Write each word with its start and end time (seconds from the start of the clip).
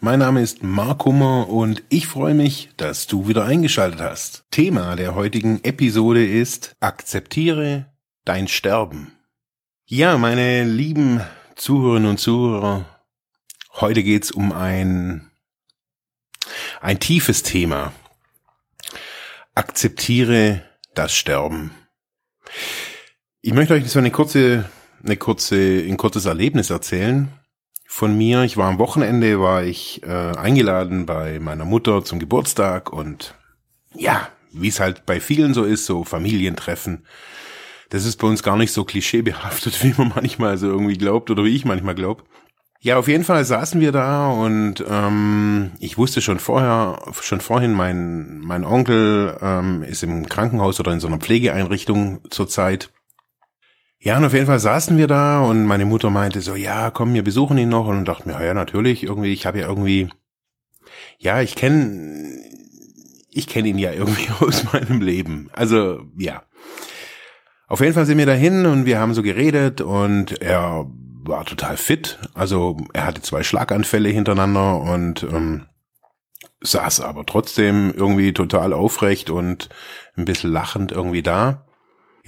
Mein 0.00 0.20
Name 0.20 0.42
ist 0.42 0.62
Mark 0.62 1.06
Hummer 1.06 1.48
und 1.48 1.82
ich 1.88 2.06
freue 2.06 2.32
mich, 2.32 2.70
dass 2.76 3.08
du 3.08 3.26
wieder 3.26 3.44
eingeschaltet 3.44 4.00
hast. 4.00 4.44
Thema 4.52 4.94
der 4.94 5.16
heutigen 5.16 5.64
Episode 5.64 6.24
ist 6.24 6.76
Akzeptiere 6.78 7.86
dein 8.24 8.46
Sterben. 8.46 9.10
Ja, 9.86 10.16
meine 10.16 10.62
lieben 10.62 11.20
Zuhörerinnen 11.56 12.10
und 12.10 12.20
Zuhörer, 12.20 12.84
heute 13.80 14.04
geht's 14.04 14.30
um 14.30 14.52
ein, 14.52 15.32
ein 16.80 17.00
tiefes 17.00 17.42
Thema. 17.42 17.92
Akzeptiere 19.56 20.62
das 20.94 21.12
Sterben. 21.12 21.72
Ich 23.40 23.52
möchte 23.52 23.74
euch 23.74 23.90
so 23.90 23.98
eine 23.98 24.12
kurze, 24.12 24.70
eine 25.02 25.16
kurze, 25.16 25.56
ein 25.56 25.96
kurzes 25.96 26.26
Erlebnis 26.26 26.70
erzählen 26.70 27.37
von 27.90 28.16
mir. 28.16 28.44
Ich 28.44 28.58
war 28.58 28.68
am 28.68 28.78
Wochenende, 28.78 29.40
war 29.40 29.64
ich 29.64 30.02
äh, 30.04 30.36
eingeladen 30.36 31.06
bei 31.06 31.40
meiner 31.40 31.64
Mutter 31.64 32.04
zum 32.04 32.18
Geburtstag 32.18 32.92
und 32.92 33.34
ja, 33.94 34.28
wie 34.52 34.68
es 34.68 34.78
halt 34.78 35.06
bei 35.06 35.20
vielen 35.20 35.54
so 35.54 35.64
ist, 35.64 35.86
so 35.86 36.04
Familientreffen. 36.04 37.06
Das 37.88 38.04
ist 38.04 38.18
bei 38.18 38.28
uns 38.28 38.42
gar 38.42 38.58
nicht 38.58 38.72
so 38.72 38.84
klischeebehaftet, 38.84 39.82
wie 39.82 39.94
man 39.96 40.12
manchmal 40.14 40.58
so 40.58 40.68
irgendwie 40.68 40.98
glaubt 40.98 41.30
oder 41.30 41.44
wie 41.44 41.56
ich 41.56 41.64
manchmal 41.64 41.94
glaube. 41.94 42.24
Ja, 42.80 42.98
auf 42.98 43.08
jeden 43.08 43.24
Fall 43.24 43.44
saßen 43.44 43.80
wir 43.80 43.90
da 43.90 44.30
und 44.30 44.84
ähm, 44.88 45.72
ich 45.80 45.96
wusste 45.96 46.20
schon 46.20 46.38
vorher, 46.38 47.00
schon 47.22 47.40
vorhin, 47.40 47.72
mein 47.72 48.38
mein 48.40 48.64
Onkel 48.64 49.36
ähm, 49.40 49.82
ist 49.82 50.02
im 50.04 50.28
Krankenhaus 50.28 50.78
oder 50.78 50.92
in 50.92 51.00
so 51.00 51.08
einer 51.08 51.18
Pflegeeinrichtung 51.18 52.20
zurzeit 52.30 52.90
ja, 54.00 54.16
und 54.16 54.24
auf 54.24 54.32
jeden 54.32 54.46
Fall 54.46 54.60
saßen 54.60 54.96
wir 54.96 55.08
da 55.08 55.40
und 55.40 55.66
meine 55.66 55.84
Mutter 55.84 56.10
meinte 56.10 56.40
so, 56.40 56.54
ja, 56.54 56.90
komm, 56.90 57.14
wir 57.14 57.24
besuchen 57.24 57.58
ihn 57.58 57.68
noch 57.68 57.86
und 57.88 58.04
dachte 58.04 58.28
mir, 58.28 58.44
ja, 58.44 58.54
natürlich, 58.54 59.02
irgendwie, 59.02 59.32
ich 59.32 59.44
habe 59.44 59.58
ja 59.58 59.66
irgendwie, 59.66 60.08
ja, 61.18 61.40
ich 61.40 61.56
kenne, 61.56 62.38
ich 63.30 63.48
kenne 63.48 63.68
ihn 63.68 63.78
ja 63.78 63.92
irgendwie 63.92 64.28
aus 64.40 64.72
meinem 64.72 65.00
Leben. 65.00 65.50
Also, 65.52 66.02
ja. 66.16 66.44
Auf 67.66 67.80
jeden 67.80 67.92
Fall 67.92 68.06
sind 68.06 68.18
wir 68.18 68.26
dahin 68.26 68.66
und 68.66 68.86
wir 68.86 68.98
haben 68.98 69.14
so 69.14 69.22
geredet 69.22 69.80
und 69.80 70.40
er 70.40 70.86
war 71.24 71.44
total 71.44 71.76
fit. 71.76 72.18
Also, 72.34 72.76
er 72.94 73.04
hatte 73.04 73.20
zwei 73.20 73.42
Schlaganfälle 73.42 74.08
hintereinander 74.08 74.80
und 74.80 75.24
ähm, 75.24 75.66
saß 76.60 77.00
aber 77.00 77.26
trotzdem 77.26 77.92
irgendwie 77.94 78.32
total 78.32 78.72
aufrecht 78.72 79.28
und 79.28 79.68
ein 80.16 80.24
bisschen 80.24 80.50
lachend 80.50 80.92
irgendwie 80.92 81.22
da. 81.22 81.67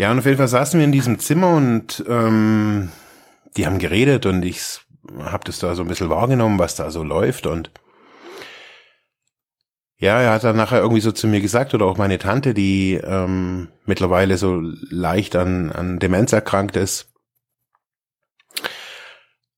Ja, 0.00 0.10
und 0.10 0.18
auf 0.18 0.24
jeden 0.24 0.38
Fall 0.38 0.48
saßen 0.48 0.80
wir 0.80 0.84
in 0.84 0.92
diesem 0.92 1.18
Zimmer 1.18 1.54
und 1.54 2.02
ähm, 2.08 2.90
die 3.58 3.66
haben 3.66 3.78
geredet 3.78 4.24
und 4.24 4.42
ich 4.46 4.80
habe 5.18 5.44
das 5.44 5.58
da 5.58 5.74
so 5.74 5.82
ein 5.82 5.88
bisschen 5.88 6.08
wahrgenommen, 6.08 6.58
was 6.58 6.74
da 6.74 6.90
so 6.90 7.02
läuft 7.02 7.46
und 7.46 7.70
ja, 9.98 10.18
er 10.18 10.32
hat 10.32 10.44
dann 10.44 10.56
nachher 10.56 10.80
irgendwie 10.80 11.02
so 11.02 11.12
zu 11.12 11.26
mir 11.26 11.42
gesagt, 11.42 11.74
oder 11.74 11.84
auch 11.84 11.98
meine 11.98 12.18
Tante, 12.18 12.54
die 12.54 12.94
ähm, 12.94 13.68
mittlerweile 13.84 14.38
so 14.38 14.62
leicht 14.88 15.36
an, 15.36 15.70
an 15.70 15.98
Demenz 15.98 16.32
erkrankt 16.32 16.76
ist, 16.76 17.12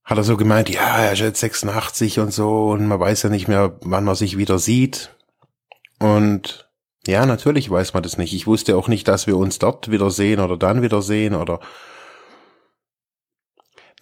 hat 0.02 0.18
er 0.18 0.24
so 0.24 0.36
gemeint, 0.36 0.68
ja, 0.68 1.04
er 1.04 1.12
ist 1.12 1.20
jetzt 1.20 1.38
86 1.38 2.18
und 2.18 2.32
so 2.32 2.70
und 2.70 2.88
man 2.88 2.98
weiß 2.98 3.22
ja 3.22 3.28
nicht 3.28 3.46
mehr, 3.46 3.78
wann 3.82 4.02
man 4.02 4.16
sich 4.16 4.36
wieder 4.38 4.58
sieht. 4.58 5.14
Und 6.00 6.71
ja, 7.06 7.26
natürlich 7.26 7.70
weiß 7.70 7.94
man 7.94 8.02
das 8.02 8.18
nicht. 8.18 8.32
Ich 8.32 8.46
wusste 8.46 8.76
auch 8.76 8.88
nicht, 8.88 9.08
dass 9.08 9.26
wir 9.26 9.36
uns 9.36 9.58
dort 9.58 9.90
wiedersehen 9.90 10.40
oder 10.40 10.56
dann 10.56 10.82
wiedersehen 10.82 11.34
oder 11.34 11.60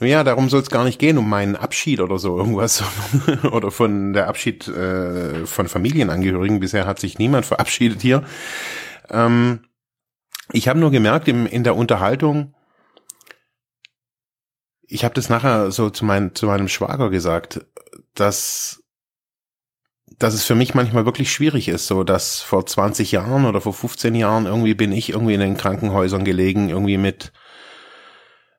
ja, 0.01 0.25
darum 0.25 0.49
soll 0.49 0.63
es 0.63 0.71
gar 0.71 0.85
nicht 0.85 0.99
gehen, 0.99 1.19
um 1.19 1.29
meinen 1.29 1.57
Abschied 1.57 2.01
oder 2.01 2.19
so 2.19 2.39
irgendwas 2.39 2.83
oder 3.53 3.71
von 3.71 4.15
der 4.15 4.29
Abschied 4.29 4.67
äh, 4.67 5.45
von 5.45 5.69
Familienangehörigen. 5.69 6.61
Bisher 6.61 6.87
hat 6.87 6.99
sich 6.99 7.19
niemand 7.19 7.45
verabschiedet 7.45 8.01
hier. 8.01 8.25
Ähm, 9.11 9.61
ich 10.53 10.69
habe 10.69 10.79
nur 10.79 10.91
gemerkt 10.91 11.29
im, 11.29 11.47
in 11.47 11.65
der 11.65 11.77
Unterhaltung, 11.77 12.55
ich 14.91 15.05
habe 15.05 15.15
das 15.15 15.29
nachher 15.29 15.71
so 15.71 15.89
zu, 15.89 16.05
mein, 16.05 16.35
zu 16.35 16.47
meinem 16.47 16.69
Schwager 16.69 17.11
gesagt, 17.11 17.65
dass 18.15 18.80
dass 20.19 20.35
es 20.35 20.45
für 20.45 20.55
mich 20.55 20.75
manchmal 20.75 21.05
wirklich 21.05 21.33
schwierig 21.33 21.69
ist, 21.69 21.87
so 21.87 22.05
dass 22.05 22.41
vor 22.41 22.67
20 22.67 23.13
Jahren 23.13 23.47
oder 23.47 23.61
vor 23.61 23.73
15 23.73 24.15
Jahren 24.15 24.47
irgendwie 24.47 24.75
bin 24.75 24.93
ich 24.93 25.11
irgendwie 25.11 25.35
in 25.35 25.41
den 25.41 25.57
Krankenhäusern 25.57 26.25
gelegen, 26.25 26.69
irgendwie 26.69 26.99
mit, 26.99 27.33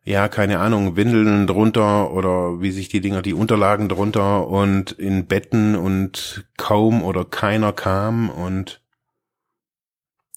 ja, 0.04 0.28
keine 0.28 0.60
Ahnung, 0.60 0.96
Windeln 0.96 1.48
drunter 1.48 2.12
oder 2.12 2.62
wie 2.62 2.72
sich 2.72 2.90
die 2.90 3.02
Dinger, 3.02 3.22
die 3.22 3.34
Unterlagen 3.34 3.90
drunter 3.90 4.48
und 4.48 4.92
in 4.94 5.28
Betten 5.28 5.76
und 5.76 6.46
kaum 6.58 7.04
oder 7.04 7.26
keiner 7.26 7.74
kam 7.74 8.30
und 8.30 8.82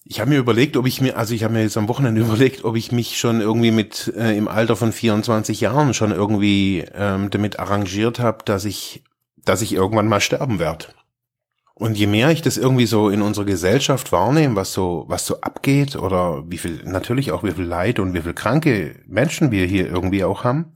ich 0.06 0.20
habe 0.20 0.28
mir 0.28 0.38
überlegt, 0.38 0.76
ob 0.76 0.86
ich 0.86 1.00
mir, 1.00 1.16
also 1.16 1.34
ich 1.34 1.44
habe 1.44 1.54
mir 1.54 1.62
jetzt 1.62 1.78
am 1.78 1.88
Wochenende 1.88 2.20
überlegt, 2.24 2.64
ob 2.64 2.76
ich 2.76 2.92
mich 2.92 3.18
schon 3.18 3.40
irgendwie 3.40 3.70
mit 3.70 4.12
äh, 4.14 4.36
im 4.36 4.48
Alter 4.48 4.76
von 4.76 4.92
24 4.92 5.62
Jahren 5.62 5.94
schon 5.94 6.12
irgendwie 6.12 6.84
ähm, 6.94 7.30
damit 7.30 7.58
arrangiert 7.58 8.18
habe, 8.18 8.44
dass 8.44 8.66
ich, 8.66 9.02
dass 9.44 9.62
ich 9.62 9.72
irgendwann 9.72 10.08
mal 10.08 10.20
sterben 10.20 10.58
werde. 10.58 10.88
Und 11.76 11.98
je 11.98 12.06
mehr 12.06 12.30
ich 12.30 12.40
das 12.40 12.56
irgendwie 12.56 12.86
so 12.86 13.08
in 13.08 13.20
unserer 13.20 13.46
Gesellschaft 13.46 14.12
wahrnehme, 14.12 14.54
was 14.54 14.72
so, 14.72 15.04
was 15.08 15.26
so 15.26 15.40
abgeht 15.40 15.96
oder 15.96 16.48
wie 16.48 16.58
viel, 16.58 16.84
natürlich 16.84 17.32
auch 17.32 17.42
wie 17.42 17.50
viel 17.50 17.64
Leid 17.64 17.98
und 17.98 18.14
wie 18.14 18.22
viel 18.22 18.34
kranke 18.34 19.02
Menschen 19.06 19.50
wir 19.50 19.66
hier 19.66 19.88
irgendwie 19.88 20.22
auch 20.22 20.44
haben, 20.44 20.74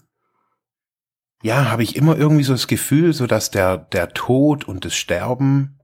ja, 1.44 1.70
habe 1.70 1.84
ich 1.84 1.94
immer 1.94 2.18
irgendwie 2.18 2.42
so 2.42 2.52
das 2.52 2.66
Gefühl, 2.66 3.12
so 3.12 3.28
dass 3.28 3.52
der, 3.52 3.78
der 3.78 4.08
Tod 4.08 4.66
und 4.66 4.84
das 4.84 4.96
Sterben, 4.96 5.78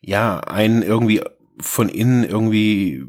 ja, 0.00 0.38
einen 0.38 0.82
irgendwie 0.82 1.22
von 1.58 1.88
innen 1.88 2.22
irgendwie, 2.22 3.04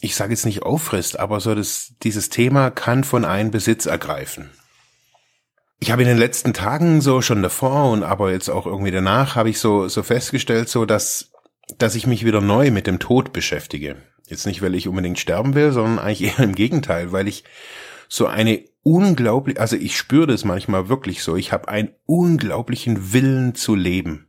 ich 0.00 0.16
sage 0.16 0.32
jetzt 0.32 0.46
nicht 0.46 0.62
auffrisst, 0.62 1.18
aber 1.18 1.38
so 1.40 1.54
das, 1.54 1.96
dieses 2.02 2.30
Thema 2.30 2.70
kann 2.70 3.04
von 3.04 3.26
einem 3.26 3.50
Besitz 3.50 3.84
ergreifen 3.84 4.50
ich 5.82 5.90
habe 5.90 6.02
in 6.02 6.08
den 6.08 6.18
letzten 6.18 6.54
Tagen 6.54 7.00
so 7.00 7.22
schon 7.22 7.42
davor 7.42 7.90
und 7.90 8.04
aber 8.04 8.30
jetzt 8.30 8.48
auch 8.48 8.66
irgendwie 8.66 8.92
danach 8.92 9.34
habe 9.34 9.50
ich 9.50 9.58
so 9.58 9.88
so 9.88 10.04
festgestellt 10.04 10.68
so 10.68 10.84
dass 10.84 11.32
dass 11.78 11.96
ich 11.96 12.06
mich 12.06 12.24
wieder 12.24 12.40
neu 12.40 12.70
mit 12.70 12.86
dem 12.86 12.98
Tod 12.98 13.32
beschäftige. 13.32 13.96
Jetzt 14.28 14.46
nicht, 14.46 14.62
weil 14.62 14.74
ich 14.74 14.88
unbedingt 14.88 15.18
sterben 15.18 15.54
will, 15.54 15.72
sondern 15.72 15.98
eigentlich 15.98 16.22
eher 16.38 16.44
im 16.44 16.54
Gegenteil, 16.54 17.10
weil 17.12 17.26
ich 17.26 17.44
so 18.08 18.26
eine 18.26 18.64
unglaublich, 18.82 19.60
also 19.60 19.76
ich 19.76 19.96
spüre 19.96 20.26
das 20.26 20.44
manchmal 20.44 20.88
wirklich 20.88 21.22
so, 21.22 21.36
ich 21.36 21.52
habe 21.52 21.68
einen 21.68 21.90
unglaublichen 22.06 23.12
Willen 23.12 23.54
zu 23.54 23.74
leben. 23.74 24.28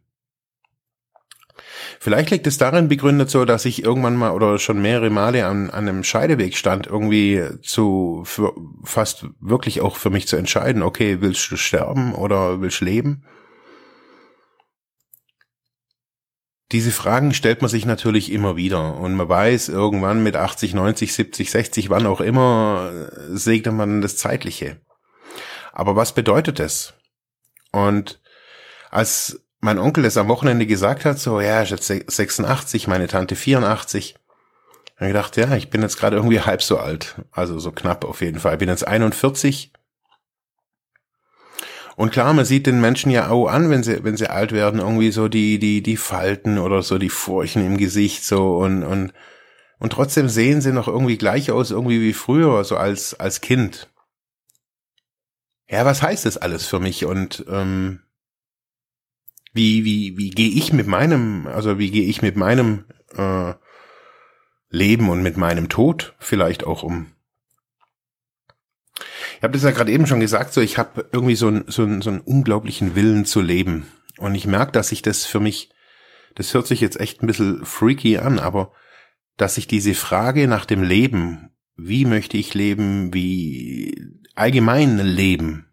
Vielleicht 2.03 2.31
liegt 2.31 2.46
es 2.47 2.58
darin 2.58 2.90
begründet 2.90 3.30
so, 3.30 3.46
dass 3.46 3.64
ich 3.64 3.81
irgendwann 3.81 4.18
mal 4.18 4.31
oder 4.31 4.59
schon 4.59 4.81
mehrere 4.81 5.09
Male 5.09 5.46
an, 5.46 5.69
an 5.69 5.88
einem 5.88 6.03
Scheideweg 6.03 6.58
stand, 6.58 6.86
irgendwie 6.86 7.41
zu 7.62 8.24
für, 8.25 8.53
fast 8.84 9.28
wirklich 9.40 9.80
auch 9.80 9.96
für 9.96 10.09
mich 10.09 10.28
zu 10.28 10.36
entscheiden, 10.36 10.84
okay, 10.84 11.22
willst 11.22 11.50
du 11.50 11.56
sterben 11.56 12.14
oder 12.14 12.59
willst 12.59 12.81
du 12.81 12.86
leben? 12.86 13.24
Diese 16.74 16.91
Fragen 16.91 17.34
stellt 17.34 17.62
man 17.62 17.72
sich 17.72 17.86
natürlich 17.86 18.34
immer 18.34 18.58
wieder 18.58 18.97
und 18.97 19.16
man 19.16 19.30
weiß 19.30 19.70
irgendwann 19.70 20.24
mit 20.24 20.35
80, 20.35 20.73
90, 20.73 21.14
70, 21.14 21.52
60, 21.52 21.90
wann 21.90 22.05
auch 22.05 22.20
immer, 22.20 22.91
segnet 23.29 23.76
man 23.76 24.02
das 24.02 24.17
Zeitliche. 24.17 24.82
Aber 25.72 25.96
was 25.96 26.14
bedeutet 26.14 26.59
es? 26.59 26.96
Und 27.72 28.22
als 28.91 29.40
mein 29.64 29.80
Onkel 29.80 30.04
es 30.04 30.18
am 30.18 30.28
Wochenende 30.28 30.66
gesagt 30.66 31.06
hat, 31.06 31.20
so, 31.20 31.40
ja, 31.40 31.64
ich 31.64 31.70
jetzt 31.70 31.88
86, 31.88 32.88
meine 32.88 33.08
Tante 33.08 33.38
84. 33.38 34.16
Dann 35.00 35.08
gedacht, 35.08 35.38
ja, 35.38 35.56
ich 35.56 35.70
bin 35.70 35.82
jetzt 35.82 35.98
gerade 35.98 36.18
irgendwie 36.18 36.42
halb 36.46 36.62
so 36.62 36.78
alt. 36.78 37.16
Also 37.32 37.58
so 37.60 37.72
knapp 37.72 38.04
auf 38.04 38.22
jeden 38.22 38.40
Fall. 38.40 38.54
Ich 38.54 38.60
bin 38.60 38.68
jetzt 38.68 38.86
41. 38.86 39.72
Und 41.96 42.12
klar, 42.12 42.34
man 42.34 42.44
sieht 42.44 42.68
den 42.68 42.82
Menschen 42.82 43.10
ja 43.10 43.30
auch 43.30 43.48
an, 43.48 43.70
wenn 43.70 43.84
sie, 43.84 44.04
wenn 44.04 44.18
sie 44.18 44.28
alt 44.28 44.52
werden, 44.52 44.82
irgendwie 44.82 45.12
so 45.12 45.30
die, 45.30 45.60
die, 45.60 45.82
die 45.82 45.98
Falten 45.98 46.58
oder 46.58 46.82
so 46.82 46.98
die 46.98 47.10
Furchen 47.10 47.66
im 47.66 47.78
Gesicht 47.78 48.26
so 48.26 48.58
und, 48.58 48.84
und, 48.84 49.14
und 49.80 49.94
trotzdem 49.94 50.28
sehen 50.28 50.60
sie 50.60 50.74
noch 50.74 50.88
irgendwie 50.88 51.18
gleich 51.18 51.52
aus, 51.52 51.72
irgendwie 51.72 52.02
wie 52.02 52.14
früher, 52.14 52.64
so 52.64 52.76
als, 52.76 53.14
als 53.14 53.42
Kind. 53.42 53.90
Ja, 55.70 55.86
was 55.86 56.02
heißt 56.02 56.26
das 56.26 56.38
alles 56.38 56.66
für 56.66 56.80
mich? 56.80 57.06
Und, 57.06 57.46
ähm, 57.48 58.02
wie, 59.53 59.85
wie, 59.85 60.17
wie 60.17 60.32
gehe 60.32 60.50
ich 60.50 60.73
mit 60.73 60.88
meinem, 60.88 61.47
also 61.47 61.78
wie 61.79 61.91
gehe 61.91 62.05
ich 62.05 62.22
mit 62.22 62.35
meinem 62.35 62.85
äh, 63.16 63.53
Leben 64.70 65.09
und 65.09 65.22
mit 65.22 65.38
meinem 65.38 65.70
Tod 65.70 66.16
vielleicht 66.20 66.66
auch 66.66 66.84
um. 66.84 67.11
Ich 69.38 69.44
habe 69.44 69.53
das 69.53 69.64
ja 69.64 69.72
gerade 69.72 69.91
eben 69.91 70.08
schon 70.08 70.20
gesagt, 70.20 70.53
so 70.53 70.61
ich 70.61 70.78
habe 70.78 71.08
irgendwie 71.11 71.35
so, 71.35 71.47
ein, 71.47 71.66
so, 71.67 71.84
ein, 71.84 72.02
so 72.02 72.09
einen 72.09 72.22
unglaublichen 72.22 72.96
Willen 72.96 73.26
zu 73.26 73.41
leben. 73.41 73.88
Und 74.17 74.35
ich 74.35 74.47
merke, 74.47 74.72
dass 74.72 74.91
ich 74.91 75.02
das 75.02 75.26
für 75.26 75.40
mich, 75.40 75.70
das 76.35 76.53
hört 76.53 76.66
sich 76.66 76.82
jetzt 76.82 77.00
echt 77.00 77.22
ein 77.22 77.28
bisschen 77.28 77.66
freaky 77.66 78.17
an, 78.17 78.40
aber 78.40 78.72
dass 79.38 79.58
ich 79.58 79.67
diese 79.67 79.94
Frage 79.94 80.47
nach 80.47 80.66
dem 80.66 80.82
Leben, 80.82 81.50
wie 81.76 82.05
möchte 82.05 82.38
ich 82.38 82.53
leben, 82.53 83.14
wie 83.14 84.20
allgemein 84.35 84.97
leben, 84.97 85.67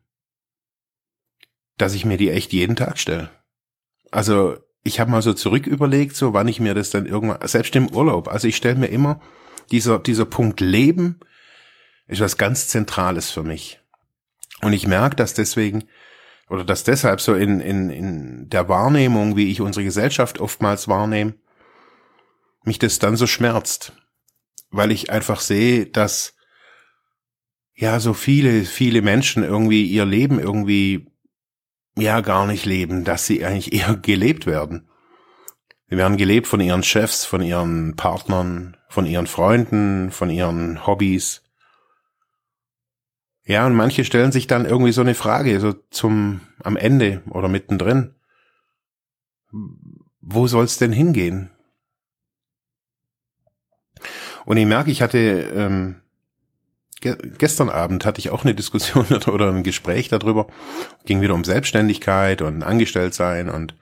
dass 1.78 1.94
ich 1.94 2.04
mir 2.04 2.16
die 2.16 2.30
echt 2.30 2.52
jeden 2.52 2.76
Tag 2.76 2.98
stelle. 2.98 3.30
Also 4.10 4.56
ich 4.82 5.00
habe 5.00 5.10
mal 5.10 5.22
so 5.22 5.34
zurück 5.34 5.66
überlegt, 5.66 6.16
so 6.16 6.32
wann 6.32 6.48
ich 6.48 6.60
mir 6.60 6.74
das 6.74 6.90
dann 6.90 7.06
irgendwann, 7.06 7.46
selbst 7.46 7.76
im 7.76 7.90
Urlaub, 7.90 8.28
also 8.28 8.48
ich 8.48 8.56
stelle 8.56 8.76
mir 8.76 8.88
immer, 8.88 9.20
dieser, 9.70 9.98
dieser 9.98 10.24
Punkt 10.24 10.60
Leben 10.60 11.20
ist 12.06 12.20
was 12.20 12.36
ganz 12.36 12.68
Zentrales 12.68 13.30
für 13.30 13.42
mich. 13.42 13.80
Und 14.62 14.72
ich 14.72 14.86
merke, 14.86 15.16
dass 15.16 15.34
deswegen, 15.34 15.84
oder 16.48 16.64
dass 16.64 16.84
deshalb 16.84 17.20
so 17.20 17.34
in, 17.34 17.60
in, 17.60 17.90
in 17.90 18.48
der 18.48 18.68
Wahrnehmung, 18.68 19.36
wie 19.36 19.50
ich 19.50 19.60
unsere 19.60 19.84
Gesellschaft 19.84 20.40
oftmals 20.40 20.88
wahrnehme, 20.88 21.34
mich 22.64 22.78
das 22.78 22.98
dann 22.98 23.16
so 23.16 23.26
schmerzt. 23.26 23.92
Weil 24.70 24.90
ich 24.90 25.10
einfach 25.10 25.40
sehe, 25.40 25.86
dass 25.86 26.34
ja 27.74 28.00
so 28.00 28.12
viele, 28.12 28.64
viele 28.64 29.02
Menschen 29.02 29.42
irgendwie 29.42 29.84
ihr 29.84 30.04
Leben 30.04 30.38
irgendwie 30.38 31.06
ja 32.00 32.20
gar 32.20 32.46
nicht 32.46 32.64
leben, 32.66 33.04
dass 33.04 33.26
sie 33.26 33.44
eigentlich 33.44 33.72
eher 33.80 33.96
gelebt 33.96 34.46
werden. 34.46 34.88
Sie 35.88 35.96
werden 35.96 36.16
gelebt 36.16 36.46
von 36.46 36.60
ihren 36.60 36.84
Chefs, 36.84 37.24
von 37.24 37.42
ihren 37.42 37.96
Partnern, 37.96 38.76
von 38.88 39.06
ihren 39.06 39.26
Freunden, 39.26 40.10
von 40.12 40.30
ihren 40.30 40.86
Hobbys. 40.86 41.42
Ja, 43.44 43.66
und 43.66 43.74
manche 43.74 44.04
stellen 44.04 44.30
sich 44.30 44.46
dann 44.46 44.66
irgendwie 44.66 44.92
so 44.92 45.00
eine 45.00 45.16
Frage, 45.16 45.58
so 45.58 45.72
zum, 45.90 46.42
am 46.62 46.76
Ende 46.76 47.22
oder 47.30 47.48
mittendrin. 47.48 48.14
Wo 50.20 50.46
soll's 50.46 50.78
denn 50.78 50.92
hingehen? 50.92 51.50
Und 54.44 54.56
ich 54.56 54.66
merke, 54.66 54.92
ich 54.92 55.02
hatte 55.02 55.18
ähm, 55.18 56.00
gestern 57.00 57.68
Abend 57.68 58.04
hatte 58.04 58.20
ich 58.20 58.30
auch 58.30 58.44
eine 58.44 58.54
Diskussion 58.54 59.06
oder 59.26 59.48
ein 59.48 59.62
Gespräch 59.62 60.08
darüber. 60.08 60.46
Ging 61.04 61.20
wieder 61.20 61.34
um 61.34 61.44
Selbstständigkeit 61.44 62.42
und 62.42 62.62
Angestelltsein 62.62 63.48
und 63.48 63.74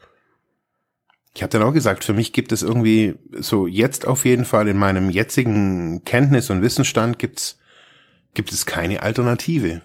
ich 1.35 1.43
habe 1.43 1.51
dann 1.51 1.63
auch 1.63 1.73
gesagt, 1.73 2.05
für 2.05 2.15
mich 2.15 2.33
gibt 2.33 2.51
es 2.51 2.63
irgendwie 2.63 3.15
so 3.39 3.67
jetzt 3.69 4.07
auf 4.07 4.25
jeden 4.25 4.45
Fall 4.45 4.67
in 4.67 4.77
meinem 4.77 5.09
jetzigen 5.09 6.03
Kenntnis- 6.05 6.51
und 6.51 6.63
Wissensstand 6.63 7.19
gibt's 7.19 7.59
gibt 8.35 8.53
es 8.53 8.67
keine 8.67 9.03
Alternative. 9.03 9.83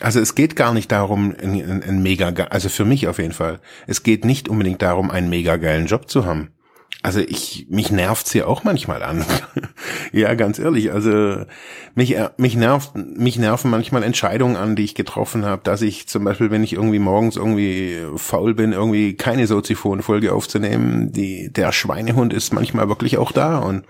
Also 0.00 0.18
es 0.18 0.34
geht 0.34 0.56
gar 0.56 0.72
nicht 0.72 0.90
darum, 0.92 1.34
ein, 1.40 1.54
ein, 1.54 1.82
ein 1.82 2.02
mega, 2.02 2.28
also 2.46 2.68
für 2.68 2.84
mich 2.84 3.06
auf 3.06 3.18
jeden 3.18 3.32
Fall, 3.32 3.60
es 3.86 4.02
geht 4.02 4.24
nicht 4.24 4.48
unbedingt 4.48 4.80
darum, 4.80 5.10
einen 5.10 5.28
mega 5.28 5.56
geilen 5.56 5.86
Job 5.86 6.08
zu 6.08 6.24
haben. 6.24 6.52
Also 7.02 7.20
ich, 7.20 7.66
mich 7.70 7.90
nervt's 7.90 8.30
hier 8.32 8.46
auch 8.46 8.62
manchmal 8.62 9.02
an. 9.02 9.24
ja, 10.12 10.34
ganz 10.34 10.58
ehrlich. 10.58 10.92
Also 10.92 11.46
mich, 11.94 12.14
äh, 12.14 12.28
mich 12.36 12.56
nervt, 12.56 12.94
mich 12.94 13.38
nerven 13.38 13.70
manchmal 13.70 14.02
Entscheidungen 14.02 14.56
an, 14.56 14.76
die 14.76 14.84
ich 14.84 14.94
getroffen 14.94 15.46
habe, 15.46 15.62
dass 15.64 15.80
ich 15.80 16.08
zum 16.08 16.24
Beispiel, 16.24 16.50
wenn 16.50 16.62
ich 16.62 16.74
irgendwie 16.74 16.98
morgens 16.98 17.36
irgendwie 17.36 17.96
faul 18.16 18.54
bin, 18.54 18.72
irgendwie 18.72 19.16
keine 19.16 19.46
Soziphon-Folge 19.46 20.34
aufzunehmen, 20.34 21.10
die, 21.12 21.50
der 21.50 21.72
Schweinehund 21.72 22.34
ist 22.34 22.52
manchmal 22.52 22.88
wirklich 22.88 23.16
auch 23.16 23.32
da 23.32 23.58
und 23.58 23.86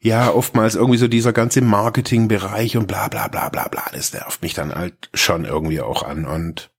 ja, 0.00 0.32
oftmals 0.32 0.74
irgendwie 0.74 0.98
so 0.98 1.08
dieser 1.08 1.32
ganze 1.32 1.60
Marketingbereich 1.60 2.76
und 2.76 2.86
bla 2.86 3.08
bla 3.08 3.28
bla 3.28 3.48
bla 3.48 3.68
bla, 3.68 3.84
das 3.92 4.12
nervt 4.12 4.42
mich 4.42 4.54
dann 4.54 4.74
halt 4.74 5.10
schon 5.12 5.44
irgendwie 5.44 5.80
auch 5.80 6.02
an 6.02 6.24
und 6.24 6.70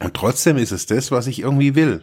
und 0.00 0.14
trotzdem 0.14 0.56
ist 0.56 0.72
es 0.72 0.86
das, 0.86 1.12
was 1.12 1.28
ich 1.28 1.40
irgendwie 1.40 1.76
will. 1.76 2.02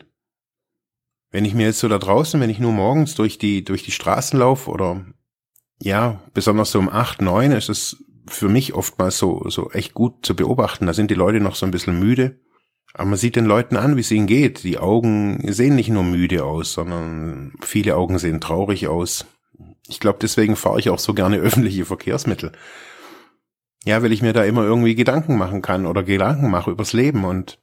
Wenn 1.32 1.46
ich 1.46 1.54
mir 1.54 1.66
jetzt 1.66 1.80
so 1.80 1.88
da 1.88 1.98
draußen, 1.98 2.40
wenn 2.40 2.50
ich 2.50 2.60
nur 2.60 2.74
morgens 2.74 3.16
durch 3.16 3.38
die, 3.38 3.64
durch 3.64 3.84
die 3.84 3.92
Straßen 3.92 4.38
laufe 4.38 4.70
oder 4.70 5.06
ja, 5.82 6.22
besonders 6.34 6.72
so 6.72 6.80
um 6.80 6.90
acht, 6.90 7.22
neun 7.22 7.52
ist 7.54 7.70
es 7.70 8.04
für 8.28 8.50
mich 8.50 8.74
oftmals 8.74 9.18
so, 9.18 9.50
so 9.50 9.72
echt 9.72 9.94
gut 9.94 10.26
zu 10.26 10.36
beobachten. 10.36 10.86
Da 10.86 10.94
sind 10.94 11.10
die 11.10 11.16
Leute 11.16 11.40
noch 11.40 11.56
so 11.56 11.66
ein 11.66 11.72
bisschen 11.72 12.00
müde. 12.00 12.40
Aber 12.94 13.06
man 13.06 13.18
sieht 13.18 13.38
den 13.38 13.46
Leuten 13.46 13.78
an, 13.78 13.96
wie 13.96 14.02
es 14.02 14.12
ihnen 14.12 14.28
geht. 14.28 14.64
Die 14.64 14.78
Augen 14.78 15.52
sehen 15.52 15.76
nicht 15.76 15.90
nur 15.90 16.04
müde 16.04 16.44
aus, 16.44 16.74
sondern 16.74 17.54
viele 17.62 17.96
Augen 17.96 18.20
sehen 18.20 18.42
traurig 18.42 18.88
aus. 18.88 19.26
Ich 19.88 20.00
glaube, 20.00 20.20
deswegen 20.22 20.56
fahre 20.56 20.80
ich 20.80 20.90
auch 20.90 21.00
so 21.00 21.14
gerne 21.14 21.38
öffentliche 21.40 21.86
Verkehrsmittel. 21.86 22.52
Ja, 23.86 24.04
weil 24.04 24.12
ich 24.12 24.22
mir 24.22 24.34
da 24.34 24.44
immer 24.44 24.64
irgendwie 24.64 24.94
Gedanken 24.94 25.38
machen 25.38 25.62
kann 25.62 25.86
oder 25.86 26.04
Gedanken 26.04 26.52
mache 26.52 26.70
übers 26.70 26.94
Leben 26.94 27.24
und 27.24 27.60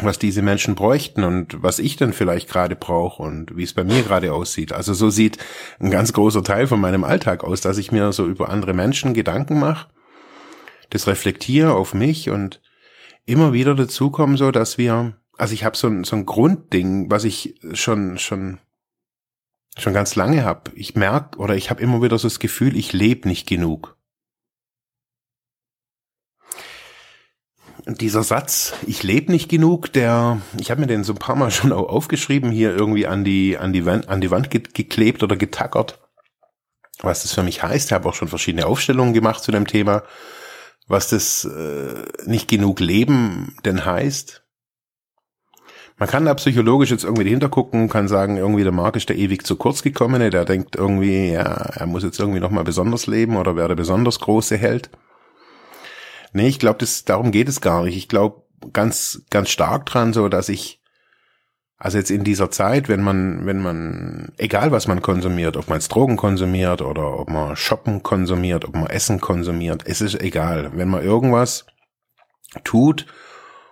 was 0.00 0.18
diese 0.18 0.42
Menschen 0.42 0.74
bräuchten 0.74 1.24
und 1.24 1.62
was 1.62 1.78
ich 1.78 1.96
dann 1.96 2.12
vielleicht 2.12 2.48
gerade 2.48 2.76
brauche 2.76 3.22
und 3.22 3.56
wie 3.56 3.64
es 3.64 3.74
bei 3.74 3.84
mir 3.84 4.02
gerade 4.02 4.32
aussieht. 4.32 4.72
Also 4.72 4.94
so 4.94 5.10
sieht 5.10 5.38
ein 5.80 5.90
ganz 5.90 6.12
großer 6.12 6.44
Teil 6.44 6.66
von 6.66 6.80
meinem 6.80 7.04
Alltag 7.04 7.44
aus, 7.44 7.60
dass 7.60 7.78
ich 7.78 7.90
mir 7.90 8.12
so 8.12 8.26
über 8.26 8.48
andere 8.48 8.74
Menschen 8.74 9.14
Gedanken 9.14 9.58
mache, 9.58 9.88
das 10.90 11.06
reflektiere 11.06 11.74
auf 11.74 11.94
mich 11.94 12.30
und 12.30 12.60
immer 13.26 13.52
wieder 13.52 13.74
dazu 13.74 14.10
kommen, 14.10 14.36
so 14.36 14.52
dass 14.52 14.78
wir, 14.78 15.14
also 15.36 15.52
ich 15.52 15.64
habe 15.64 15.76
so 15.76 15.88
ein, 15.88 16.04
so 16.04 16.16
ein 16.16 16.26
Grundding, 16.26 17.10
was 17.10 17.24
ich 17.24 17.60
schon 17.72 18.18
schon 18.18 18.58
schon 19.76 19.94
ganz 19.94 20.16
lange 20.16 20.44
habe. 20.44 20.72
Ich 20.74 20.96
merke 20.96 21.38
oder 21.38 21.54
ich 21.54 21.70
habe 21.70 21.82
immer 21.82 22.02
wieder 22.02 22.18
so 22.18 22.26
das 22.26 22.40
Gefühl, 22.40 22.76
ich 22.76 22.92
lebe 22.92 23.28
nicht 23.28 23.46
genug. 23.46 23.97
Dieser 27.94 28.22
Satz, 28.22 28.74
ich 28.86 29.02
lebe 29.02 29.32
nicht 29.32 29.48
genug, 29.48 29.92
der, 29.92 30.40
ich 30.60 30.70
habe 30.70 30.80
mir 30.80 30.86
den 30.86 31.04
so 31.04 31.12
ein 31.14 31.18
paar 31.18 31.36
Mal 31.36 31.50
schon 31.52 31.72
auch 31.72 31.88
aufgeschrieben, 31.88 32.50
hier 32.50 32.74
irgendwie 32.74 33.06
an 33.06 33.24
die, 33.24 33.56
an 33.56 33.72
die 33.72 33.86
Wand, 33.86 34.08
an 34.08 34.20
die 34.20 34.30
Wand 34.30 34.50
geklebt 34.50 35.22
oder 35.22 35.36
getackert, 35.36 35.98
was 37.00 37.22
das 37.22 37.32
für 37.32 37.42
mich 37.42 37.62
heißt. 37.62 37.86
Ich 37.86 37.92
habe 37.92 38.08
auch 38.08 38.14
schon 38.14 38.28
verschiedene 38.28 38.66
Aufstellungen 38.66 39.14
gemacht 39.14 39.42
zu 39.42 39.52
dem 39.52 39.66
Thema, 39.66 40.02
was 40.86 41.08
das 41.08 41.44
äh, 41.44 42.04
nicht 42.26 42.48
genug 42.48 42.80
Leben 42.80 43.56
denn 43.64 43.84
heißt. 43.84 44.42
Man 45.96 46.08
kann 46.08 46.26
da 46.26 46.34
psychologisch 46.34 46.90
jetzt 46.90 47.02
irgendwie 47.02 47.24
dahinter 47.24 47.48
gucken, 47.48 47.88
kann 47.88 48.06
sagen, 48.06 48.36
irgendwie 48.36 48.62
der 48.62 48.72
Mark 48.72 48.94
ist 48.94 49.08
der 49.08 49.16
ewig 49.16 49.44
zu 49.44 49.56
kurz 49.56 49.82
gekommene, 49.82 50.30
der 50.30 50.44
denkt 50.44 50.76
irgendwie, 50.76 51.32
ja, 51.32 51.42
er 51.42 51.86
muss 51.86 52.04
jetzt 52.04 52.20
irgendwie 52.20 52.38
nochmal 52.38 52.62
besonders 52.62 53.08
leben 53.08 53.36
oder 53.36 53.56
wer 53.56 53.66
der 53.66 53.74
besonders 53.74 54.20
große 54.20 54.56
Held. 54.56 54.90
Nee, 56.32 56.48
ich 56.48 56.58
glaube, 56.58 56.78
das 56.78 57.04
darum 57.04 57.30
geht 57.30 57.48
es 57.48 57.60
gar 57.60 57.84
nicht. 57.84 57.96
Ich 57.96 58.08
glaube 58.08 58.44
ganz 58.72 59.22
ganz 59.30 59.50
stark 59.50 59.86
dran, 59.86 60.12
so 60.12 60.28
dass 60.28 60.48
ich 60.48 60.82
also 61.76 61.96
jetzt 61.96 62.10
in 62.10 62.24
dieser 62.24 62.50
Zeit, 62.50 62.88
wenn 62.88 63.02
man 63.02 63.46
wenn 63.46 63.60
man 63.62 64.32
egal 64.36 64.72
was 64.72 64.88
man 64.88 65.00
konsumiert, 65.00 65.56
ob 65.56 65.68
man 65.68 65.78
Drogen 65.80 66.16
konsumiert 66.16 66.82
oder 66.82 67.18
ob 67.20 67.30
man 67.30 67.54
shoppen 67.56 68.02
konsumiert, 68.02 68.64
ob 68.64 68.74
man 68.74 68.88
Essen 68.88 69.20
konsumiert, 69.20 69.82
es 69.86 70.00
ist 70.00 70.20
egal, 70.20 70.72
wenn 70.76 70.88
man 70.88 71.04
irgendwas 71.04 71.66
tut, 72.64 73.06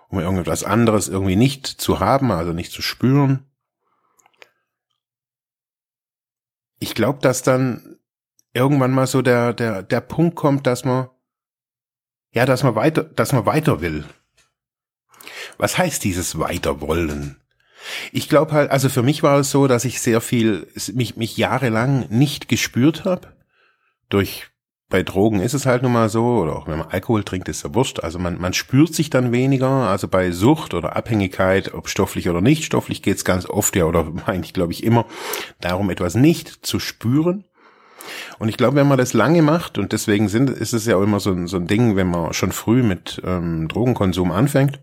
um 0.09 0.19
irgendetwas 0.19 0.63
anderes 0.63 1.09
irgendwie 1.09 1.35
nicht 1.35 1.67
zu 1.67 1.99
haben, 1.99 2.31
also 2.31 2.53
nicht 2.53 2.71
zu 2.71 2.81
spüren. 2.81 3.45
Ich 6.79 6.95
glaube, 6.95 7.19
dass 7.21 7.41
dann 7.43 7.97
irgendwann 8.53 8.91
mal 8.91 9.07
so 9.07 9.21
der 9.21 9.53
der 9.53 9.83
der 9.83 10.01
Punkt 10.01 10.35
kommt, 10.37 10.65
dass 10.65 10.85
man 10.85 11.09
ja, 12.31 12.45
dass 12.45 12.63
man 12.63 12.75
weiter, 12.75 13.03
dass 13.03 13.33
man 13.33 13.45
weiter 13.45 13.81
will. 13.81 14.05
Was 15.57 15.77
heißt 15.77 16.03
dieses 16.03 16.39
Weiterwollen? 16.39 17.37
Ich 18.11 18.29
glaube 18.29 18.51
halt, 18.51 18.71
also 18.71 18.89
für 18.89 19.03
mich 19.03 19.23
war 19.23 19.39
es 19.39 19.51
so, 19.51 19.67
dass 19.67 19.85
ich 19.85 20.01
sehr 20.01 20.21
viel, 20.21 20.67
mich, 20.93 21.15
mich 21.15 21.37
jahrelang 21.37 22.07
nicht 22.09 22.47
gespürt 22.47 23.05
habe. 23.05 23.33
Durch, 24.09 24.47
bei 24.89 25.03
Drogen 25.03 25.41
ist 25.41 25.53
es 25.53 25.65
halt 25.65 25.83
nun 25.83 25.91
mal 25.91 26.09
so, 26.09 26.25
oder 26.25 26.55
auch 26.55 26.67
wenn 26.67 26.77
man 26.77 26.89
Alkohol 26.89 27.23
trinkt, 27.23 27.49
ist 27.49 27.63
ja 27.63 27.73
wurscht. 27.73 27.99
Also 27.99 28.19
man, 28.19 28.39
man 28.39 28.53
spürt 28.53 28.93
sich 28.93 29.09
dann 29.09 29.31
weniger. 29.31 29.67
Also 29.67 30.07
bei 30.07 30.31
Sucht 30.31 30.73
oder 30.73 30.95
Abhängigkeit, 30.95 31.73
ob 31.73 31.89
stofflich 31.89 32.29
oder 32.29 32.41
nicht 32.41 32.63
stofflich, 32.63 33.01
geht 33.01 33.17
es 33.17 33.25
ganz 33.25 33.45
oft 33.45 33.75
ja, 33.75 33.85
oder 33.85 34.11
eigentlich 34.25 34.53
glaube 34.53 34.73
ich 34.73 34.83
immer, 34.83 35.05
darum 35.59 35.89
etwas 35.89 36.15
nicht 36.15 36.65
zu 36.65 36.79
spüren. 36.79 37.45
Und 38.39 38.49
ich 38.49 38.57
glaube, 38.57 38.75
wenn 38.75 38.87
man 38.87 38.97
das 38.97 39.13
lange 39.13 39.41
macht, 39.41 39.77
und 39.77 39.91
deswegen 39.91 40.29
sind, 40.29 40.49
ist 40.49 40.73
es 40.73 40.85
ja 40.85 40.95
auch 40.95 41.03
immer 41.03 41.19
so, 41.19 41.47
so 41.47 41.57
ein 41.57 41.67
Ding, 41.67 41.95
wenn 41.95 42.07
man 42.07 42.33
schon 42.33 42.51
früh 42.51 42.83
mit 42.83 43.21
ähm, 43.25 43.67
Drogenkonsum 43.67 44.31
anfängt, 44.31 44.79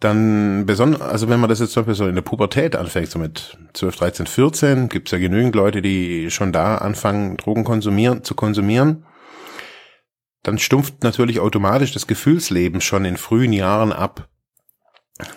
dann 0.00 0.64
besonders, 0.64 1.02
also 1.02 1.28
wenn 1.28 1.40
man 1.40 1.50
das 1.50 1.60
jetzt 1.60 1.72
zum 1.72 1.82
Beispiel 1.82 1.94
so 1.94 2.08
in 2.08 2.14
der 2.14 2.22
Pubertät 2.22 2.74
anfängt, 2.74 3.10
so 3.10 3.18
mit 3.18 3.58
12, 3.74 3.96
13, 3.96 4.26
14, 4.26 4.88
gibt 4.88 5.08
es 5.08 5.12
ja 5.12 5.18
genügend 5.18 5.54
Leute, 5.54 5.82
die 5.82 6.30
schon 6.30 6.52
da 6.52 6.76
anfangen, 6.76 7.36
Drogen 7.36 7.64
konsumieren, 7.64 8.24
zu 8.24 8.34
konsumieren, 8.34 9.04
dann 10.42 10.58
stumpft 10.58 11.02
natürlich 11.02 11.38
automatisch 11.38 11.92
das 11.92 12.06
Gefühlsleben 12.06 12.80
schon 12.80 13.04
in 13.04 13.18
frühen 13.18 13.52
Jahren 13.52 13.92
ab. 13.92 14.28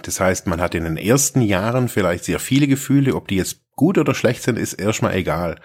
Das 0.03 0.21
heißt, 0.21 0.47
man 0.47 0.61
hat 0.61 0.75
in 0.75 0.85
den 0.85 0.95
ersten 0.95 1.41
Jahren 1.41 1.89
vielleicht 1.89 2.23
sehr 2.23 2.39
viele 2.39 2.67
Gefühle, 2.67 3.15
ob 3.15 3.27
die 3.27 3.35
jetzt 3.35 3.63
gut 3.75 3.97
oder 3.97 4.15
schlecht 4.15 4.43
sind, 4.43 4.57
ist 4.57 4.73
erstmal 4.73 5.15
egal. 5.15 5.59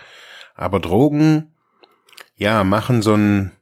Aber 0.59 0.81
Drogen, 0.81 1.55
ja, 2.35 2.65
machen 2.65 3.01
so 3.01 3.15
ein, 3.15 3.53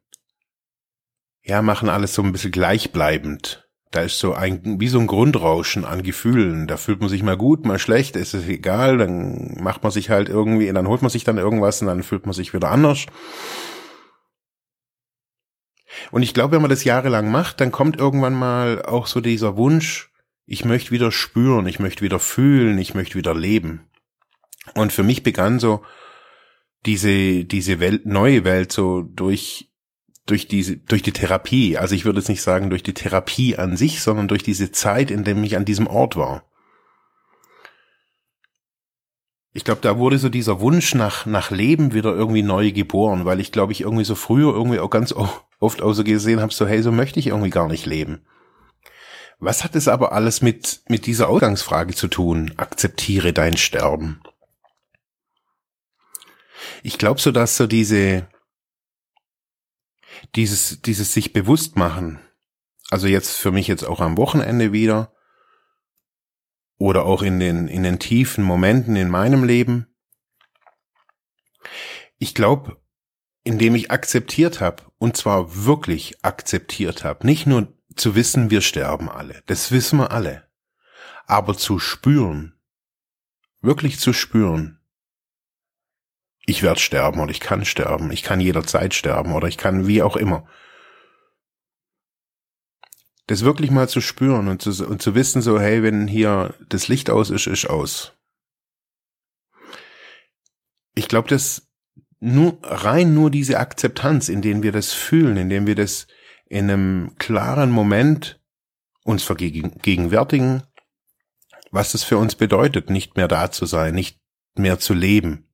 ja, 1.43 1.61
machen 1.61 1.91
alles 1.91 2.15
so 2.15 2.23
ein 2.23 2.33
bisschen 2.33 2.53
gleichbleibend. 2.53 3.69
Da 3.91 4.01
ist 4.01 4.19
so 4.19 4.33
ein, 4.33 4.81
wie 4.81 4.89
so 4.89 4.99
ein 4.99 5.07
Grundrauschen 5.07 5.85
an 5.85 6.03
Gefühlen. 6.03 6.67
Da 6.67 6.79
fühlt 6.79 7.01
man 7.01 7.11
sich 7.11 7.23
mal 7.23 7.37
gut, 7.37 7.67
mal 7.67 7.79
schlecht, 7.79 8.17
ist 8.17 8.33
es 8.33 8.49
egal, 8.49 8.97
dann 8.97 9.63
macht 9.63 9.83
man 9.83 9.93
sich 9.93 10.09
halt 10.09 10.31
irgendwie, 10.31 10.73
dann 10.73 10.89
holt 10.89 11.03
man 11.03 11.11
sich 11.11 11.23
dann 11.23 11.37
irgendwas 11.37 11.83
und 11.83 11.87
dann 11.87 12.03
fühlt 12.03 12.25
man 12.25 12.33
sich 12.33 12.55
wieder 12.55 12.71
anders. 12.71 13.05
Und 16.11 16.23
ich 16.23 16.33
glaube, 16.33 16.55
wenn 16.55 16.63
man 16.63 16.71
das 16.71 16.85
jahrelang 16.85 17.31
macht, 17.31 17.61
dann 17.61 17.73
kommt 17.73 17.99
irgendwann 17.99 18.35
mal 18.35 18.83
auch 18.83 19.07
so 19.07 19.21
dieser 19.21 19.59
Wunsch, 19.59 20.11
ich 20.47 20.65
möchte 20.65 20.93
wieder 20.93 21.13
spüren, 21.13 21.67
ich 21.67 21.79
möchte 21.79 22.03
wieder 22.03 22.21
fühlen, 22.21 22.79
ich 22.79 22.95
möchte 22.95 23.17
wieder 23.17 23.35
leben. 23.35 23.87
Und 24.75 24.95
für 24.95 25.03
mich 25.03 25.23
begann 25.23 25.59
so 25.59 25.85
diese, 26.87 27.45
diese 27.45 27.81
Welt, 27.81 28.07
neue 28.07 28.45
Welt 28.45 28.73
so 28.73 29.03
durch, 29.03 29.71
durch 30.25 30.49
diese, 30.49 30.77
durch 30.77 31.03
die 31.03 31.13
Therapie. 31.13 31.77
Also 31.77 31.95
ich 31.95 32.05
würde 32.05 32.21
jetzt 32.21 32.29
nicht 32.29 32.43
sagen 32.43 32.71
durch 32.71 32.83
die 32.83 32.95
Therapie 32.95 33.57
an 33.57 33.77
sich, 33.77 34.01
sondern 34.01 34.29
durch 34.29 34.43
diese 34.43 34.73
Zeit, 34.73 35.11
in 35.11 35.25
der 35.25 35.37
ich 35.39 35.57
an 35.57 35.65
diesem 35.65 35.87
Ort 35.87 36.17
war. 36.17 36.45
Ich 39.53 39.65
glaube, 39.65 39.81
da 39.81 39.99
wurde 39.99 40.19
so 40.19 40.29
dieser 40.29 40.61
Wunsch 40.61 40.95
nach, 40.95 41.25
nach 41.25 41.51
Leben 41.51 41.95
wieder 41.95 42.15
irgendwie 42.15 42.43
neu 42.43 42.73
geboren, 42.73 43.25
weil 43.25 43.41
ich 43.41 43.53
glaube, 43.53 43.73
ich 43.73 43.81
irgendwie 43.81 44.05
so 44.05 44.15
früher 44.15 44.53
irgendwie 44.53 44.81
auch 44.81 44.91
ganz 44.91 45.15
oft 45.15 45.81
auch 45.81 45.93
so 45.95 46.05
gesehen 46.05 46.41
habe, 46.41 46.53
so 46.53 46.67
hey, 46.67 46.83
so 46.83 46.93
möchte 46.93 47.19
ich 47.19 47.29
irgendwie 47.29 47.51
gar 47.51 47.67
nicht 47.67 47.87
leben. 47.87 48.21
Was 49.39 49.65
hat 49.65 49.75
es 49.75 49.89
aber 49.89 50.13
alles 50.13 50.43
mit, 50.43 50.83
mit 50.89 51.07
dieser 51.07 51.29
Ausgangsfrage 51.29 51.95
zu 51.95 52.09
tun? 52.09 52.53
Akzeptiere 52.57 53.33
dein 53.33 53.57
Sterben. 53.57 54.21
Ich 56.87 56.99
glaube 56.99 57.21
so, 57.21 57.33
dass 57.33 57.57
so 57.57 57.67
diese, 57.67 58.29
dieses, 60.37 60.83
dieses 60.83 61.13
sich 61.13 61.33
bewusst 61.33 61.75
machen, 61.75 62.21
also 62.91 63.09
jetzt 63.09 63.39
für 63.39 63.51
mich 63.51 63.67
jetzt 63.67 63.83
auch 63.83 63.99
am 63.99 64.17
Wochenende 64.17 64.73
wieder, 64.73 65.13
oder 66.79 67.05
auch 67.05 67.23
in 67.23 67.41
den, 67.41 67.67
in 67.67 67.83
den 67.83 67.99
tiefen 67.99 68.45
Momenten 68.45 68.95
in 68.95 69.11
meinem 69.11 69.43
Leben. 69.43 69.89
Ich 72.19 72.37
glaube, 72.37 72.81
indem 73.43 73.75
ich 73.75 73.91
akzeptiert 73.91 74.61
habe, 74.61 74.85
und 74.99 75.17
zwar 75.17 75.65
wirklich 75.65 76.25
akzeptiert 76.25 77.03
habe, 77.03 77.27
nicht 77.27 77.49
nur 77.49 77.77
zu 77.97 78.15
wissen, 78.15 78.49
wir 78.51 78.61
sterben 78.61 79.09
alle, 79.09 79.43
das 79.47 79.73
wissen 79.73 79.99
wir 79.99 80.13
alle, 80.13 80.49
aber 81.27 81.59
zu 81.59 81.81
spüren, 81.81 82.57
wirklich 83.61 83.99
zu 83.99 84.13
spüren, 84.13 84.79
ich 86.47 86.63
werde 86.63 86.81
sterben 86.81 87.21
oder 87.21 87.31
ich 87.31 87.41
kann 87.41 87.65
sterben, 87.65 88.11
ich 88.11 88.23
kann 88.23 88.41
jederzeit 88.41 88.95
sterben 88.95 89.35
oder 89.35 89.49
ich 89.49 89.59
kann 89.59 89.87
wie 89.87 90.03
auch 90.03 90.17
immer 90.17 90.47
das 93.27 93.43
wirklich 93.43 93.71
mal 93.71 93.89
zu 93.89 94.01
spüren 94.01 94.49
und 94.49 94.63
zu, 94.63 94.87
und 94.87 95.03
zu 95.03 95.15
wissen, 95.15 95.43
so, 95.43 95.61
hey, 95.61 95.83
wenn 95.83 96.07
hier 96.07 96.55
das 96.69 96.89
Licht 96.89 97.11
aus 97.11 97.31
ist, 97.31 97.47
ist 97.47 97.69
aus. 97.69 98.13
Ich 100.95 101.09
glaube, 101.09 101.29
dass 101.29 101.69
nur, 102.21 102.59
rein 102.63 103.15
nur 103.15 103.31
diese 103.31 103.59
Akzeptanz, 103.59 104.29
in 104.29 104.43
denen 104.43 104.63
wir 104.63 104.73
das 104.73 104.93
fühlen, 104.93 105.37
in 105.37 105.51
dem 105.51 105.67
wir 105.67 105.75
das 105.75 106.07
in 106.47 106.71
einem 106.71 107.15
klaren 107.19 107.71
Moment 107.71 108.41
uns 109.05 109.25
vergegenwärtigen, 109.25 110.63
was 111.71 111.95
es 111.95 112.05
für 112.05 112.19
uns 112.19 112.37
bedeutet, 112.37 112.91
nicht 112.91 113.17
mehr 113.17 113.29
da 113.29 113.51
zu 113.51 113.67
sein, 113.67 113.95
nicht 113.95 114.21
mehr 114.57 114.79
zu 114.79 114.95
leben. 114.95 115.46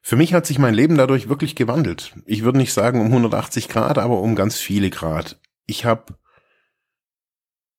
Für 0.00 0.16
mich 0.16 0.32
hat 0.32 0.46
sich 0.46 0.58
mein 0.58 0.74
Leben 0.74 0.96
dadurch 0.96 1.28
wirklich 1.28 1.54
gewandelt. 1.56 2.14
Ich 2.24 2.42
würde 2.42 2.58
nicht 2.58 2.72
sagen 2.72 3.00
um 3.00 3.08
180 3.08 3.68
Grad, 3.68 3.98
aber 3.98 4.20
um 4.20 4.34
ganz 4.34 4.56
viele 4.56 4.90
Grad. 4.90 5.38
Ich 5.66 5.84
habe, 5.84 6.18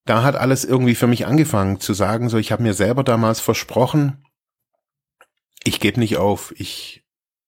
da 0.05 0.23
hat 0.23 0.35
alles 0.35 0.63
irgendwie 0.63 0.95
für 0.95 1.07
mich 1.07 1.25
angefangen 1.25 1.79
zu 1.79 1.93
sagen, 1.93 2.29
so 2.29 2.37
ich 2.37 2.51
habe 2.51 2.63
mir 2.63 2.73
selber 2.73 3.03
damals 3.03 3.39
versprochen, 3.39 4.23
ich 5.63 5.79
gebe 5.79 5.99
nicht 5.99 6.17
auf, 6.17 6.53
ich 6.57 7.01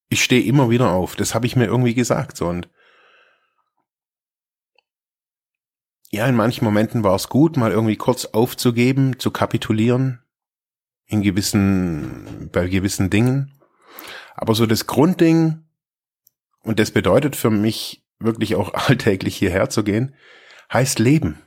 ich 0.10 0.24
stehe 0.24 0.44
immer 0.44 0.70
wieder 0.70 0.92
auf. 0.92 1.15
Das 1.15 1.34
habe 1.34 1.48
ich 1.48 1.56
mir 1.56 1.65
irgendwie 1.65 1.96
gesagt 1.96 2.38
so 2.38 2.48
und 2.48 2.70
ja, 6.12 6.27
in 6.27 6.36
manchen 6.36 6.63
Momenten 6.63 7.03
war 7.03 7.15
es 7.15 7.27
gut, 7.27 7.58
mal 7.58 7.72
irgendwie 7.72 7.96
kurz 7.96 8.25
aufzugeben, 8.25 9.18
zu 9.18 9.32
kapitulieren 9.32 10.20
in 11.08 11.24
gewissen 11.24 12.50
bei 12.51 12.68
gewissen 12.68 13.10
Dingen. 13.10 13.51
Aber 14.44 14.56
so 14.56 14.66
das 14.66 14.88
Grundding, 14.88 15.64
und 16.64 16.78
das 16.78 16.92
bedeutet 16.92 17.38
für 17.38 17.50
mich 17.50 18.04
wirklich 18.20 18.56
auch 18.56 18.74
alltäglich 18.90 19.38
hierher 19.38 19.70
zu 19.70 19.86
gehen, 19.86 20.16
heißt 20.74 21.00
Leben. 21.00 21.42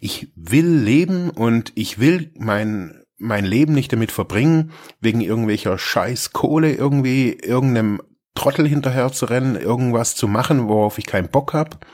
Ich 0.00 0.32
will 0.36 0.68
leben 0.68 1.28
und 1.30 1.72
ich 1.74 1.98
will 1.98 2.32
mein, 2.38 3.02
mein 3.18 3.44
Leben 3.44 3.72
nicht 3.72 3.92
damit 3.92 4.12
verbringen, 4.12 4.70
wegen 5.00 5.20
irgendwelcher 5.20 5.76
scheiß 5.76 6.32
Kohle 6.32 6.72
irgendwie 6.72 7.32
irgendeinem 7.32 8.00
Trottel 8.36 8.68
hinterher 8.68 9.10
zu 9.10 9.26
rennen, 9.26 9.56
irgendwas 9.56 10.14
zu 10.14 10.28
machen, 10.28 10.68
worauf 10.68 10.98
ich 10.98 11.06
keinen 11.06 11.30
Bock 11.30 11.52
hab, 11.52 11.84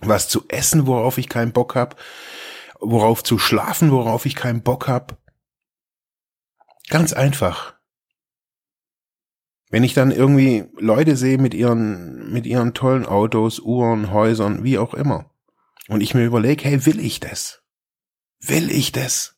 was 0.00 0.30
zu 0.30 0.44
essen, 0.48 0.86
worauf 0.86 1.18
ich 1.18 1.28
keinen 1.28 1.52
Bock 1.52 1.74
hab, 1.74 2.00
worauf 2.80 3.22
zu 3.22 3.38
schlafen, 3.38 3.90
worauf 3.90 4.24
ich 4.24 4.34
keinen 4.34 4.62
Bock 4.62 4.88
hab. 4.88 5.18
Ganz 6.88 7.12
einfach. 7.12 7.74
Wenn 9.74 9.82
ich 9.82 9.92
dann 9.92 10.12
irgendwie 10.12 10.66
Leute 10.78 11.16
sehe 11.16 11.36
mit 11.36 11.52
ihren, 11.52 12.32
mit 12.32 12.46
ihren 12.46 12.74
tollen 12.74 13.04
Autos, 13.04 13.58
Uhren, 13.58 14.12
Häusern, 14.12 14.62
wie 14.62 14.78
auch 14.78 14.94
immer, 14.94 15.32
und 15.88 16.00
ich 16.00 16.14
mir 16.14 16.24
überlege, 16.24 16.62
hey, 16.62 16.86
will 16.86 17.00
ich 17.00 17.18
das? 17.18 17.64
Will 18.38 18.70
ich 18.70 18.92
das? 18.92 19.36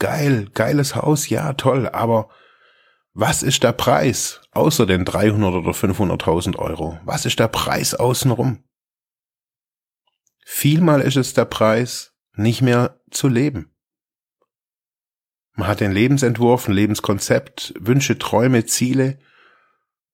Geil, 0.00 0.48
geiles 0.52 0.96
Haus, 0.96 1.28
ja, 1.28 1.52
toll, 1.52 1.88
aber 1.88 2.28
was 3.14 3.44
ist 3.44 3.62
der 3.62 3.70
Preis 3.70 4.40
außer 4.50 4.84
den 4.84 5.04
300 5.04 5.54
oder 5.54 5.70
500.000 5.70 6.56
Euro? 6.56 6.98
Was 7.04 7.24
ist 7.24 7.38
der 7.38 7.46
Preis 7.46 7.94
außenrum? 7.94 8.64
Vielmal 10.44 11.02
ist 11.02 11.16
es 11.16 11.34
der 11.34 11.44
Preis, 11.44 12.16
nicht 12.34 12.62
mehr 12.62 13.00
zu 13.12 13.28
leben. 13.28 13.72
Man 15.52 15.68
hat 15.68 15.78
den 15.78 15.92
Lebensentwurf, 15.92 16.66
ein 16.66 16.74
Lebenskonzept, 16.74 17.74
Wünsche, 17.78 18.18
Träume, 18.18 18.66
Ziele 18.66 19.20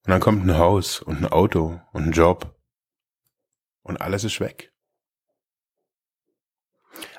und 0.05 0.11
dann 0.11 0.21
kommt 0.21 0.45
ein 0.45 0.59
Haus 0.59 1.01
und 1.01 1.19
ein 1.19 1.27
Auto 1.27 1.81
und 1.93 2.09
ein 2.09 2.13
Job. 2.13 2.55
Und 3.83 4.01
alles 4.03 4.25
ist 4.25 4.39
weg. 4.39 4.73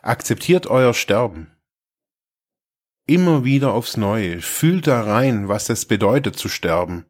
Akzeptiert 0.04 0.68
euer 0.68 0.94
Sterben. 0.94 1.52
Immer 3.08 3.44
wieder 3.44 3.74
aufs 3.74 3.98
Neue. 3.98 4.40
Fühlt 4.42 4.86
da 4.86 5.02
rein, 5.02 5.48
was 5.48 5.70
es 5.70 5.86
bedeutet 5.86 6.38
zu 6.38 6.48
sterben. 6.48 7.06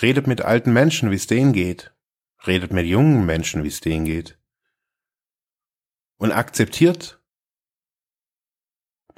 Redet 0.00 0.26
mit 0.26 0.42
alten 0.42 0.72
Menschen, 0.72 1.10
wie 1.10 1.16
es 1.16 1.26
denen 1.26 1.52
geht. 1.52 1.94
Redet 2.46 2.72
mit 2.72 2.86
jungen 2.86 3.24
Menschen, 3.24 3.64
wie 3.64 3.68
es 3.68 3.80
denen 3.80 4.04
geht. 4.04 4.38
Und 6.16 6.32
akzeptiert, 6.32 7.22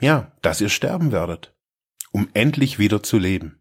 ja, 0.01 0.33
dass 0.43 0.61
ihr 0.61 0.69
sterben 0.69 1.11
werdet, 1.11 1.57
um 2.13 2.29
endlich 2.35 2.79
wieder 2.79 3.03
zu 3.03 3.19
leben. 3.19 3.61